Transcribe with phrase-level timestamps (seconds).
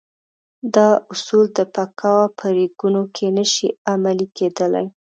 [0.75, 4.87] دا اصول د بکواه په ریګونو کې نه شي عملي کېدلای.